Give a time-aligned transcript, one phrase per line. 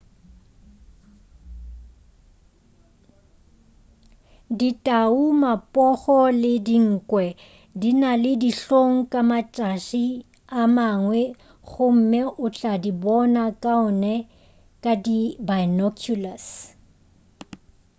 [4.57, 7.25] ditau mapogo le dinkwe
[7.79, 10.05] di na le dihlong ka matšatši
[10.59, 11.21] a mangwe
[11.69, 14.13] gomme o tla di bona kaone
[14.83, 16.47] ka di binoculars